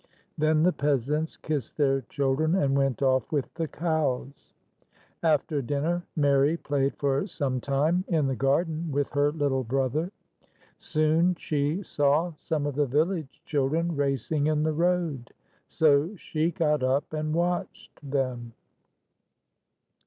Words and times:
Then 0.35 0.63
the 0.63 0.71
peasants 0.73 1.37
kissed 1.37 1.77
their 1.77 2.01
children, 2.01 2.55
and 2.55 2.75
went 2.75 3.03
off 3.03 3.31
with 3.31 3.53
the 3.53 3.67
cows. 3.67 4.51
After 5.21 5.61
dinner, 5.61 6.03
Mary 6.15 6.57
played 6.57 6.97
for 6.97 7.27
some 7.27 7.59
time 7.61 8.03
in 8.07 8.25
the 8.25 8.35
garden 8.35 8.91
with 8.91 9.11
her 9.11 9.31
little 9.31 9.63
brother. 9.63 10.11
Soon 10.79 11.35
she 11.35 11.83
saw 11.83 12.33
some 12.35 12.65
of 12.65 12.73
the 12.73 12.87
village 12.87 13.43
children 13.45 13.95
racing 13.95 14.47
in 14.47 14.63
the 14.63 14.73
road, 14.73 15.29
so 15.67 16.15
she 16.15 16.49
got 16.49 16.81
up 16.81 17.13
and 17.13 17.31
watched 17.35 17.91
them. 18.01 18.53